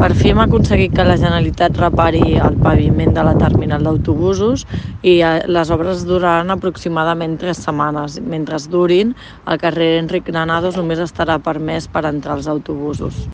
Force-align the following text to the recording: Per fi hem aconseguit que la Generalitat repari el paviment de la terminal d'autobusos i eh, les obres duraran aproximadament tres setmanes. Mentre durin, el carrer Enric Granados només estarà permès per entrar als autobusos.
Per 0.00 0.08
fi 0.18 0.30
hem 0.30 0.40
aconseguit 0.42 0.92
que 0.96 1.04
la 1.06 1.16
Generalitat 1.20 1.78
repari 1.80 2.20
el 2.44 2.58
paviment 2.66 3.14
de 3.16 3.24
la 3.28 3.32
terminal 3.40 3.86
d'autobusos 3.88 4.62
i 5.12 5.14
eh, 5.30 5.32
les 5.56 5.72
obres 5.76 6.04
duraran 6.10 6.54
aproximadament 6.54 7.34
tres 7.42 7.64
setmanes. 7.66 8.20
Mentre 8.34 8.62
durin, 8.76 9.10
el 9.54 9.58
carrer 9.64 9.90
Enric 10.04 10.28
Granados 10.30 10.78
només 10.78 11.02
estarà 11.08 11.40
permès 11.50 11.90
per 11.90 12.06
entrar 12.12 12.38
als 12.38 12.46
autobusos. 12.54 13.24